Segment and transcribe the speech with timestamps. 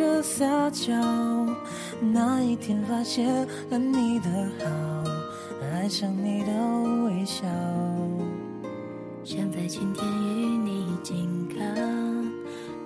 [0.00, 0.94] 着撒娇。
[2.00, 3.28] 那一天发现
[3.68, 5.04] 了你的好，
[5.74, 6.52] 爱上你的
[7.04, 7.46] 微笑。
[9.22, 11.62] 想在今天与你紧靠，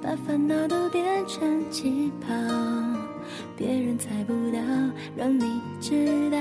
[0.03, 2.35] 把烦恼都变成气泡，
[3.57, 4.59] 别人猜不到，
[5.17, 6.39] 让你知道，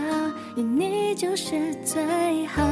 [0.55, 2.63] 有你就是最好。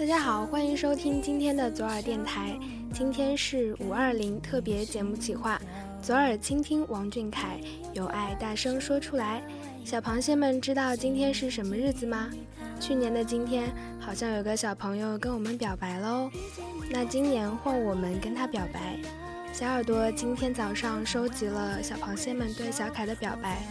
[0.00, 2.58] 大家好，欢迎收听今天的左耳电台。
[2.90, 5.60] 今天是五二零特别节目企划，
[6.00, 7.60] 左耳倾听王俊凯，
[7.92, 9.42] 有爱大声说出来。
[9.84, 12.30] 小螃蟹们知道今天是什么日子吗？
[12.80, 16.30] 去年的今天，好像有个小朋友跟我们表白喽。
[16.90, 18.98] 那今年换我们跟他表白。
[19.52, 23.62] 小耳朵今天早上收集了小螃蟹们对小凯的表白。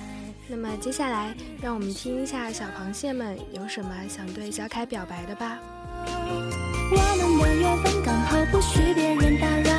[0.48, 5.58] 那么接下来，让我们听一下小螃蟹们有什么想对小凯表白的吧。
[6.92, 6.96] 我
[7.28, 9.72] 们的缘分刚好不许别人打扰，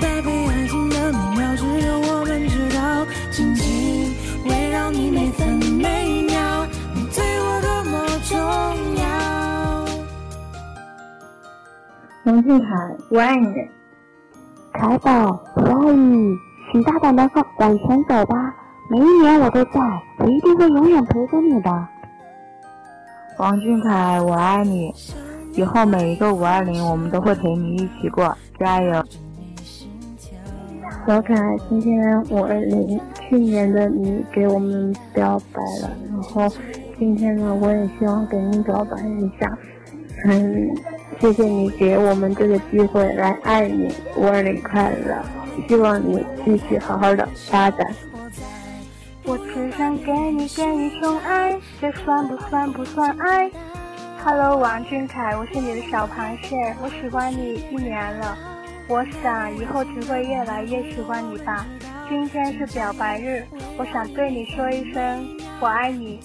[0.00, 3.06] 搭配爱情的美妙，只有我们知道。
[3.32, 5.48] 紧紧围绕你每分
[5.80, 7.92] 每秒，你对我多么
[8.24, 8.36] 重
[8.96, 9.04] 要。
[12.24, 12.66] 王俊凯，
[13.10, 13.46] 我爱你。
[14.72, 16.36] 凯宝，我爱你，
[16.70, 18.54] 请大胆的往前走吧，
[18.90, 19.80] 每一年我都在，
[20.18, 21.88] 我一定会永远陪着你的。
[23.38, 24.92] 王俊凯，我爱你。
[25.56, 29.02] 以后每一个五二零，我们都会陪你一起过，加油！
[31.06, 36.54] 小可爱，今天五二零，去年的你给我们表白了，然后
[36.98, 39.58] 今天呢，我也希望给你表白一下。
[40.26, 40.68] 嗯，
[41.20, 45.22] 谢谢你给我们这个机会来爱你，五二零快乐！
[45.66, 47.86] 希望你继续好好的发展。
[49.24, 53.50] 我只想给你给你宠爱，这算不算不算爱
[54.26, 58.36] ？Hello，王俊凯，我是你的小螃蟹，我喜欢你一年了，
[58.88, 61.64] 我想以后只会越来越喜欢你吧。
[62.08, 63.44] 今天是表白日，
[63.78, 65.24] 我想对你说一声
[65.60, 66.18] 我爱你。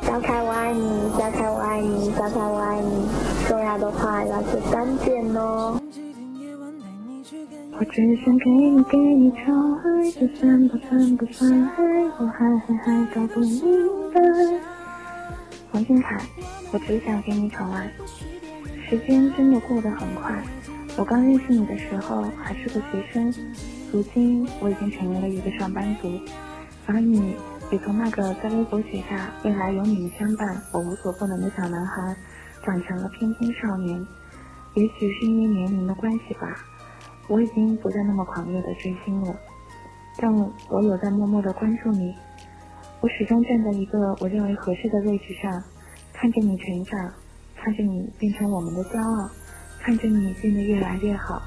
[0.00, 3.06] 小凯我爱你，小凯我爱你，小凯我爱你，
[3.46, 5.78] 重要的话要说三遍哦。
[7.78, 11.84] 我只想给你给你宠爱，就算不算不算爱？
[12.18, 13.60] 我还还还搞不明
[14.14, 14.77] 白。
[15.78, 16.20] 王俊凯，
[16.72, 17.88] 我只想给你宠爱。
[18.90, 20.34] 时间真的过得很快，
[20.96, 23.32] 我刚认识你的时候还是个学生，
[23.92, 26.20] 如今我已经成为了一个上班族，
[26.86, 27.36] 而你
[27.70, 32.16] 也从那个在微博写下“未来有你们相伴，我无所不能”的小男孩，
[32.64, 34.04] 长成了翩翩少年。
[34.74, 36.56] 也许是因为年龄的关系吧，
[37.28, 39.32] 我已经不再那么狂热的追星了，
[40.16, 42.12] 但我有在默默的关注你。
[43.00, 45.62] 我始终站在一个我认为合适的位置上，
[46.12, 46.98] 看着你成长，
[47.56, 49.30] 看着你变成我们的骄傲，
[49.80, 51.40] 看着你变得越来越好。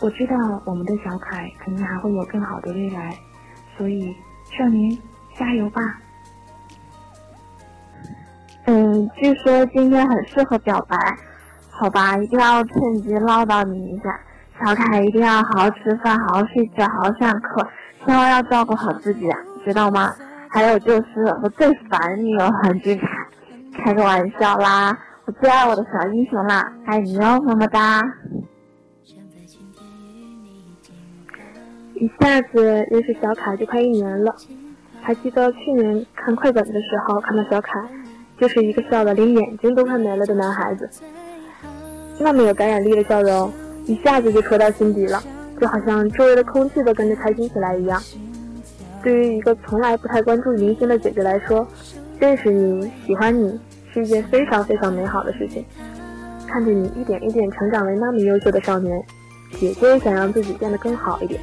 [0.00, 3.14] 我知道我们的小凯肯定还会有更好的未来，
[3.76, 4.16] 所以
[4.56, 4.96] 少年
[5.38, 5.82] 加油吧！
[8.64, 10.96] 嗯，据说今天很适合表白，
[11.68, 14.18] 好吧，一定要趁机唠叨你一下。
[14.58, 17.68] 小凯一定要好好吃饭，好好睡觉，好好上课，
[18.06, 20.14] 千万要照顾好自己啊，知道吗？
[20.52, 23.06] 还有就是我最烦你了，王俊凯，
[23.84, 28.02] 开个玩笑啦，我最爱我的小英雄啦，爱你哦，么么哒。
[31.94, 34.34] 一下子认识小凯就快一年了，
[35.00, 37.80] 还记得去年看快本的时候，看到小凯，
[38.38, 40.90] 就是一个笑得连眼睛都快没了的男孩子，
[42.18, 43.52] 那么有感染力的笑容，
[43.86, 45.22] 一下子就戳到心底了，
[45.60, 48.02] 就好像周围的空气都跟着开心起来一样。
[49.02, 51.66] 对于一个从来不太关注明星的姐姐来说，
[52.18, 53.58] 认识你、喜欢你
[53.92, 55.64] 是一件非常非常美好的事情。
[56.46, 59.02] 看着你一点一点成长为那么优秀的少年，
[59.52, 61.40] 姐姐也想让自己变得更好一点。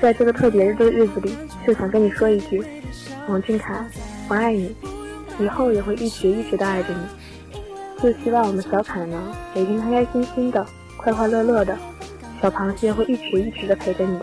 [0.00, 1.34] 在这个特别的日子里，
[1.66, 2.62] 就想跟你说一句：
[3.28, 3.84] 王俊凯，
[4.28, 4.74] 我爱你，
[5.38, 8.02] 以后也会一直一直的爱着你。
[8.02, 9.18] 就希望我们小凯呢，
[9.54, 11.76] 每天开开心心的、快快乐乐的，
[12.42, 14.18] 小螃蟹会一直一直的陪着你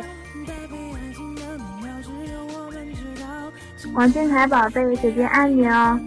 [3.94, 4.00] 的。
[4.00, 6.00] 王俊凯宝贝，姐姐爱你哦！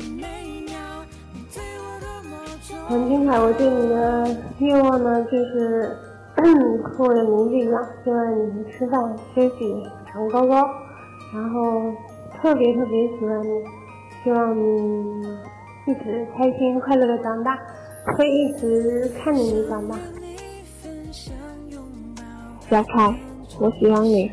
[2.90, 5.96] 王俊凯，我对你的愿望呢，就是
[6.82, 9.00] 和我的名字一样，希望你吃饭、
[9.34, 10.68] 休息、长高高，
[11.32, 11.92] 然后
[12.40, 13.48] 特别特别喜欢你，
[14.24, 15.38] 希望你
[15.86, 17.56] 一直开心快乐的长大，
[18.16, 19.96] 会一直看着你长大。
[22.68, 23.14] 小凯，
[23.60, 24.30] 我喜欢你。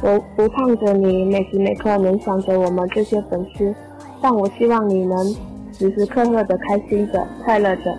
[0.00, 3.74] 我不盼着你每时每刻能想着我们这些粉丝，
[4.22, 5.34] 但我希望你能
[5.72, 7.98] 时时刻刻的开心着、快乐着。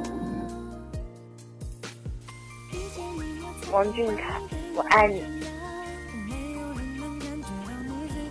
[3.74, 4.40] 王俊凯，
[4.76, 5.22] 我爱你。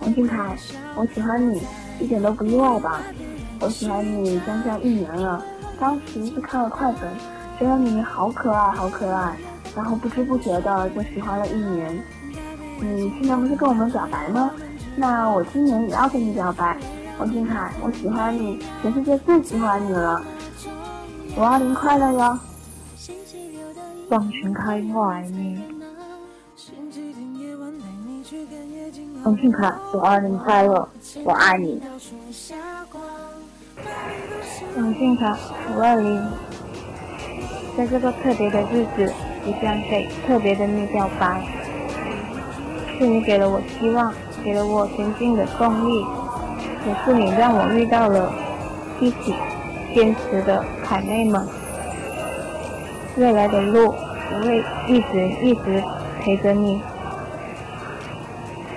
[0.01, 0.55] 王俊凯，
[0.95, 1.61] 我喜欢你，
[1.99, 3.01] 一点都不意外吧？
[3.59, 5.45] 我喜欢你将近一年了，
[5.79, 7.01] 当时是看了快本，
[7.59, 9.35] 觉得你好可爱，好可爱，
[9.75, 12.01] 然后不知不觉的就喜欢了一年。
[12.81, 14.51] 你去年不是跟我们表白吗？
[14.95, 16.77] 那我今年也要跟你表白。
[17.17, 20.21] 王俊凯，我喜欢你，全世界最喜欢你了。
[21.37, 22.39] 五二零快乐哟！
[24.09, 25.61] 王俊凯，我爱你。
[29.23, 30.89] 王俊凯，五二零快乐，
[31.23, 31.81] 我爱你。
[34.77, 35.37] 王俊凯，
[35.75, 36.25] 五二零，
[37.77, 39.13] 在这个特别的日子，
[39.45, 41.45] 一定要给特别的你表白。
[42.99, 44.13] 是你给了我希望，
[44.43, 46.05] 给了我前进的动力。
[46.85, 48.31] 也是你让我遇到了
[48.99, 49.33] 一起
[49.93, 51.47] 坚持的凯妹们，
[53.17, 55.83] 未来的路我会一直一直
[56.21, 56.81] 陪着你，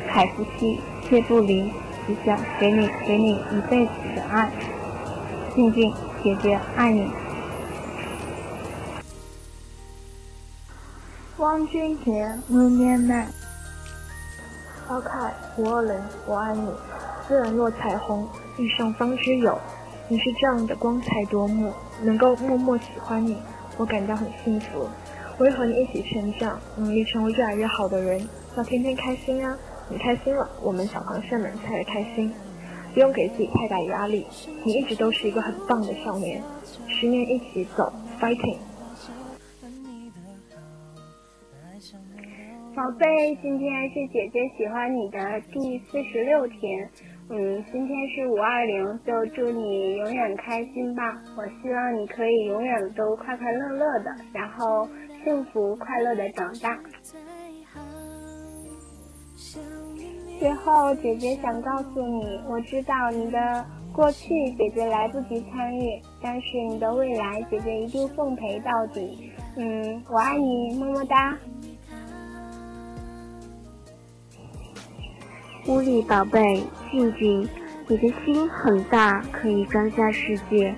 [0.08, 1.72] 凯夫妻切不离，
[2.06, 4.50] 只想给你给你一辈子的爱，
[5.54, 5.92] 静静
[6.22, 7.08] 姐姐爱你。
[11.36, 13.06] 王俊杰，五年
[14.92, 15.94] 来，小凯，五二零，
[16.26, 16.68] 我爱你。
[17.26, 18.28] 自然若彩虹，
[18.58, 19.58] 遇上方知有。
[20.06, 21.72] 你是这样的光彩夺目，
[22.02, 23.38] 能够默默喜欢你，
[23.78, 24.86] 我感到很幸福。
[25.38, 29.56] 我会和你一起成长，努力成为越来越好的人，要天天开心啊！
[29.88, 32.30] 你开心了，我们小螃蟹们才会开心。
[32.92, 34.26] 不用给自己太大压力，
[34.62, 36.42] 你一直都是一个很棒的少年。
[36.86, 37.90] 十年一起走
[38.20, 38.58] ，fighting！
[42.74, 43.06] 宝贝，
[43.42, 45.18] 今天是姐姐喜欢你的
[45.52, 46.88] 第四十六天。
[47.28, 51.02] 嗯，今天是五二零，就祝你永远开心吧！
[51.36, 54.88] 我希望你可以永远都快快乐乐的，然后
[55.22, 56.78] 幸福快乐的长大。
[60.40, 69.30] 最后，姐姐想告诉你，我知道你的过去姐姐来不及参与，但是你的未来姐姐一定奉陪到底。
[69.58, 71.38] 嗯，我爱你，么么哒。
[75.66, 76.60] 屋里宝贝，
[76.90, 77.48] 静静，
[77.86, 80.74] 你的心很大，可以装下世界，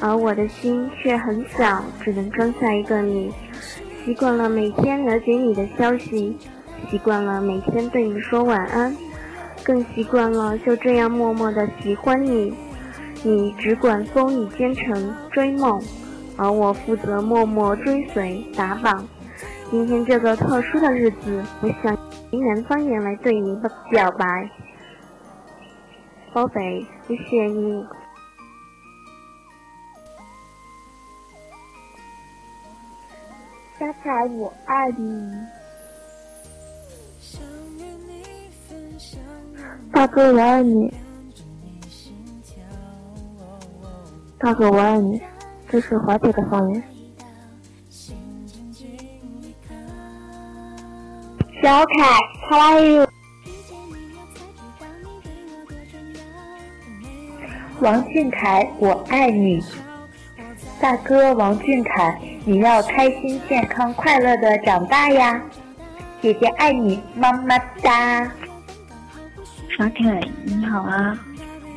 [0.00, 3.30] 而我的心却很小，只能装下一个你。
[4.02, 6.34] 习惯了每天了解你的消息，
[6.90, 8.96] 习惯了每天对你说晚安，
[9.62, 12.54] 更习惯了就这样默默的喜欢你。
[13.22, 15.78] 你只管风雨兼程追梦，
[16.38, 19.06] 而我负责默默追随打榜。
[19.70, 22.11] 今天这个特殊的日子，我想。
[22.32, 23.54] 云南方言来对你
[23.90, 24.50] 表白，
[26.32, 27.86] 宝贝，谢谢你。
[33.78, 35.30] 小凯，我爱你。
[39.92, 40.90] 大哥，我爱你。
[44.38, 45.20] 大哥，我爱你。
[45.68, 46.91] 这是华北的方言。
[51.62, 52.18] 小凯
[52.50, 53.06] ，How are you？
[57.78, 59.62] 王俊凯，我爱你。
[60.80, 65.40] 大哥王俊凯，你要开心、健康、快乐的长大呀！
[66.20, 68.24] 姐姐爱你，么么哒。
[69.78, 71.16] 小凯，你好啊！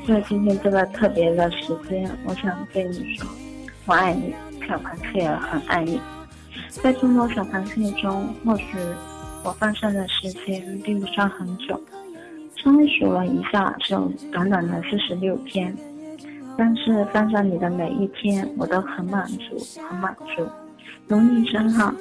[0.07, 3.29] 在今天这个特别的时间，我想对你说，
[3.85, 4.33] 我爱你，
[4.67, 6.01] 小螃蟹很爱你。
[6.71, 8.65] 在众多小螃蟹中，或许。
[9.45, 11.79] 我放生的时间并不算很久，
[12.55, 15.73] 稍微数了一下，就短短的四十六天。
[16.57, 19.55] 但是放上你的每一天，我都很满足，
[19.87, 20.47] 很满足。
[21.09, 21.93] 有你真好。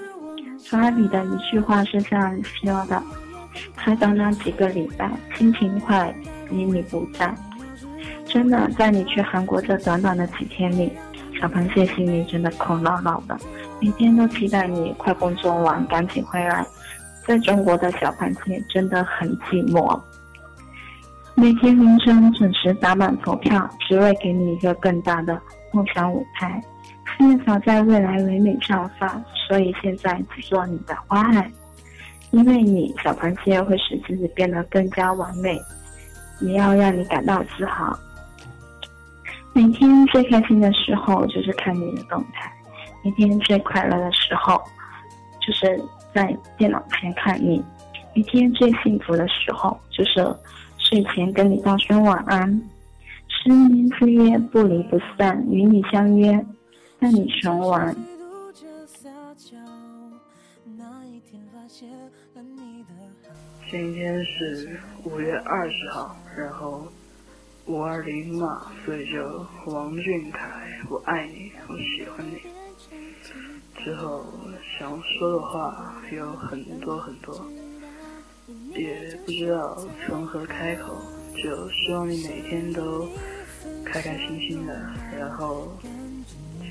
[0.58, 3.02] 从海里的一句话是这样说的：
[3.76, 6.14] 才短短几个礼拜，心情快
[6.48, 7.34] 比你不在。
[8.24, 10.90] 真的，在你去韩国这短短的几天里，
[11.38, 13.36] 小螃蟹心里真的空落落的，
[13.82, 16.64] 每天都期待你快工作完赶紧回来。
[17.26, 19.98] 在中国的小螃蟹真的很寂寞，
[21.34, 25.40] 每天凌晨准时打满投票，只为给你一个更大的
[25.72, 26.62] 梦想舞台。
[27.16, 31.50] 事业早在未来唯美绽放，所以现在只做你的花海。
[32.30, 35.58] 因为你，小螃蟹会使自己变得更加完美，
[36.40, 37.96] 也要让你感到自豪。
[39.52, 42.52] 每天最开心的时候就是看你的动态，
[43.04, 44.60] 每天最快乐的时候
[45.46, 45.82] 就是。
[46.14, 47.60] 在电脑前看你，
[48.14, 50.32] 一天最幸福的时候就是
[50.78, 52.48] 睡前跟你道声晚安。
[53.26, 56.32] 十年之约不离不散，与你相约，
[57.00, 57.92] 伴你穷玩。
[63.68, 66.86] 今天是五月二十号，然后
[67.66, 70.48] 五二零嘛，所以就王俊凯，
[70.88, 72.38] 我爱你，我喜欢你。
[73.82, 74.24] 之后
[74.78, 77.44] 想说的话有很多很多，
[78.74, 80.94] 也不知道从何开口，
[81.36, 83.08] 就希望你每天都
[83.84, 84.74] 开开心心的，
[85.18, 85.72] 然后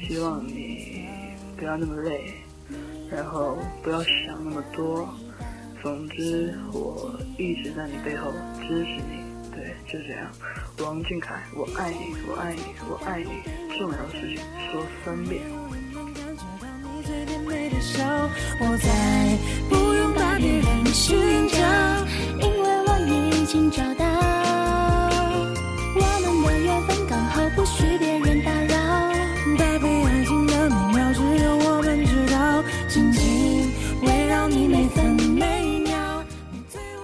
[0.08, 1.08] 希望你
[1.58, 2.34] 不要那么累，
[3.12, 5.08] 然后不要想那么多。
[5.82, 8.32] 总之，我一直在你背后
[8.62, 10.32] 支持你，对，就这样。
[10.80, 13.30] 王俊凯，我爱你，我爱你，我爱你。
[13.78, 14.38] 重要的事情
[14.72, 15.42] 说三遍。
[18.60, 19.38] 我再
[19.70, 21.58] 不用把别人寻找，
[22.40, 24.06] 因为我已经找到。
[25.96, 28.76] 我们的缘分刚好不许别人打扰，
[29.58, 32.64] 搭配爱情的美妙，只有我们知道。
[32.90, 33.72] 紧紧
[34.02, 36.24] 围绕你每分每秒。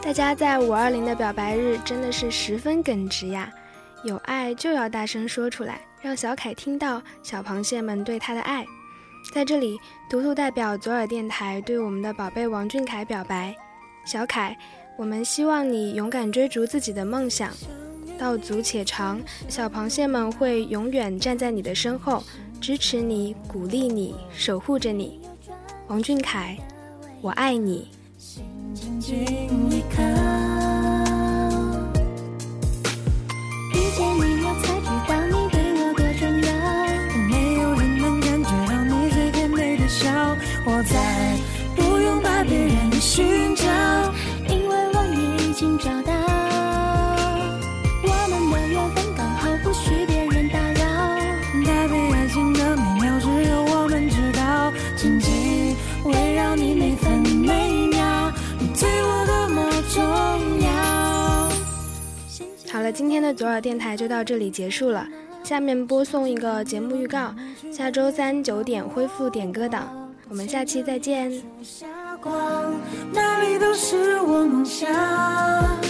[0.02, 3.50] 大家在五二零的表白日真的是十分耿直呀！
[4.04, 8.66] 有爱就要大声说出来，让小凯听到小螃蟹们对他的爱。
[9.32, 13.56] 在这里，图图代表左耳电台对我们的宝贝王俊凯表白：
[14.04, 14.58] 小凯，
[14.98, 17.52] 我们希望你勇敢追逐自己的梦想，
[18.18, 19.22] 道阻且长。
[19.48, 22.24] 小螃蟹们会永远站在你的身后，
[22.60, 25.22] 支持你，鼓励你，守护着你。
[25.88, 26.58] 王俊凯，
[27.22, 27.88] 我爱你。
[28.74, 29.16] 静静
[29.70, 30.29] 依靠，
[63.20, 65.06] 今天的左耳电台就到这里结束了。
[65.44, 67.36] 下面播送一个节目预告：
[67.70, 71.30] 下周三九点恢复点歌档，我们下期再见。
[73.12, 75.89] 那里都是我梦想。